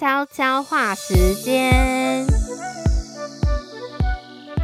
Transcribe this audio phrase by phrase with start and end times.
[0.00, 2.24] 悄悄话时间，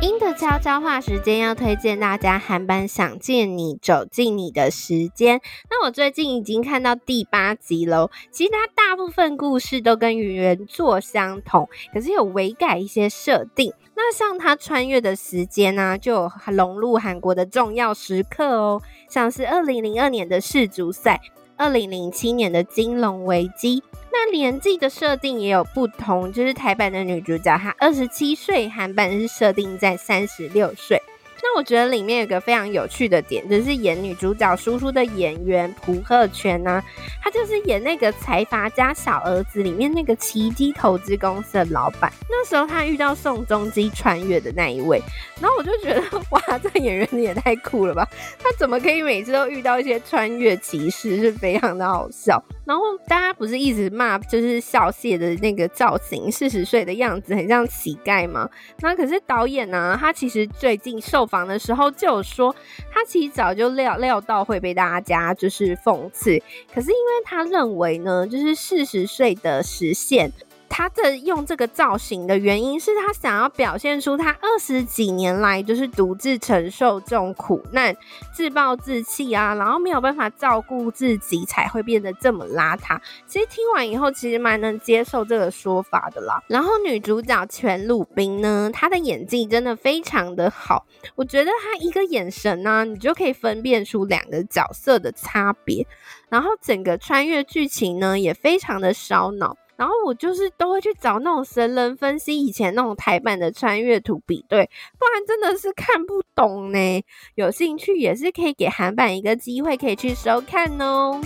[0.00, 5.42] 英的悄悄话时间要推荐大家韩版《想见你》走进你的时间。
[5.70, 13.74] 那我最近已经看到第八集喽，其实它大部分故事都跟原作相同，可是有微改一些设定。
[13.94, 18.80] 那像它穿越的时间呢、就有融入韩国的重要时刻哦，
[19.10, 21.20] 像是二零零二年的世足赛，
[21.58, 23.82] 二零零七年的金融危机。
[24.18, 30.98] 那年纪的设定也有不同，就是台版的女主角她二十七岁，韩版是设定在三十六岁。
[31.42, 36.82] 那我觉得里面有个非常有趣的点，就是演女主角叔叔的演员朴赫圈呢，
[37.22, 42.12] 他就是演那个财阀家小儿子里面那个奇迹投资公司的老板。
[42.28, 45.00] 那时候他遇到宋仲基穿越的那一位，
[45.40, 48.06] 然后我就觉得哇，这个演员也太酷了吧！
[48.38, 52.42] 他怎么可以每次都遇到一些穿越骑士，是非常的好笑。
[52.66, 58.48] 然后大家不是一直骂，就是笑谢的那个造型，四十岁的样子很像乞丐吗？
[58.80, 61.46] 那可是导演呢、他其实最近受房。
[61.46, 62.54] 的时候就有说，
[62.90, 66.42] 他其实早就料料到会被大家就是讽刺，
[66.74, 70.32] 可是因为他认为呢，就是四十岁的实现。
[70.76, 77.96] 他这用这个造型的原因是他想要表现出他二十几年来就是独自承受这种苦难，
[78.34, 83.00] 自暴自弃啊，然后没有办法照顾自己，才会变得这么邋遢。
[83.26, 86.42] 其实听完以后，其实蛮能接受这个说法的啦。
[86.46, 95.86] 然后女主角全鲁彬呢，她的演技真的非常的好，我觉得她一个眼神呢、你就可以分辨出两个角色的差别。
[96.28, 99.56] 然后整个穿越剧情呢，也非常的烧脑。
[99.76, 107.04] 然后我就是都会去找那种神人分析以前那种台版的穿越图比对，不然真的是看不懂呢。
[107.34, 111.20] 有兴趣也是可以给韩版一个机会，可以去收看哦。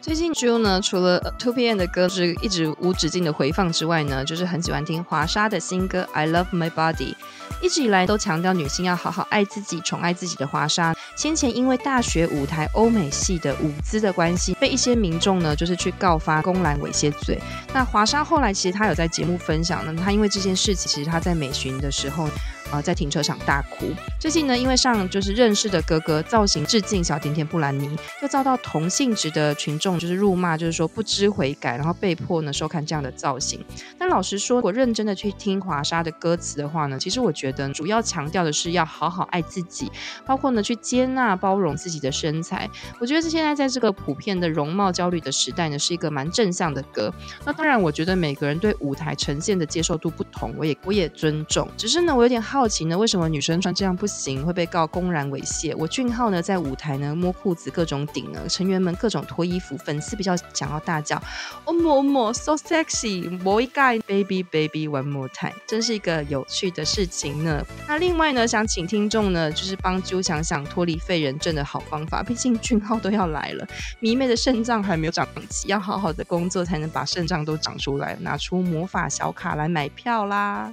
[0.00, 7.14] 最近 Ju 呢，除了 TwoPM 的歌是一直无止境的回放之外呢，就是很喜欢听华莎的新歌 I Love My Body。
[7.64, 17.40] 一直以来都强调女性要好好爱自己、宠爱自己的华莎，先前因为大学舞台欧美系的舞姿的关系，被一些民众呢就是去告发公然猥亵罪。
[17.72, 22.28] 那华莎后来其实她有在节目分享呢，她因为这件事情，其实她在美巡的时候。
[22.74, 23.86] 啊，在停车场大哭。
[24.18, 33.64] 最近呢，因为上就是认识的哥哥造型致敬小甜甜布兰妮，又遭到同性质的群众就是辱骂，就是说不知悔改，然后被迫呢收看这样的造型。
[33.96, 39.88] 但老实说，我认真的去听华莎的歌词的话呢，其实我觉得主要强调的是要好好爱自己，
[40.26, 42.68] 包括呢去接纳包容自己的身材。
[42.98, 47.12] 我觉得现在在这个普遍的容貌焦虑的时代呢，是一个蛮正向的歌。
[47.44, 51.68] 那当然，我觉得每个人对舞台呈现的接受度不同，我也我也尊重。
[51.76, 52.63] 只是呢，我有点好。
[52.64, 52.96] 好奇呢？
[52.96, 55.76] 为什么女生穿这样不行，会被告公然猥亵？
[55.76, 61.22] 我俊浩呢，在舞台呢摸裤子各种顶呢，成员们各种脱衣服，粉丝比较想要大叫
[61.66, 67.62] “哦莫莫 so sexy”，boy guy baby baby one more time，真是一个有趣的事情呢。
[67.86, 72.22] 那另外呢，想请听众呢，就是帮啾想想脱离废人症的好方法。
[72.22, 73.68] 毕竟俊浩都要来了，
[74.00, 80.72] 迷妹的肾脏还没有长齐，要好好的工作才能把肾脏都长出来，拿出魔法小卡来买票啦。